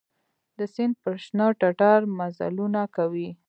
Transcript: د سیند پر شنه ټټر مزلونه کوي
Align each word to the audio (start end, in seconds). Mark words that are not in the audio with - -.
د 0.57 0.59
سیند 0.73 0.95
پر 1.03 1.15
شنه 1.25 1.47
ټټر 1.59 1.99
مزلونه 2.19 2.81
کوي 2.95 3.29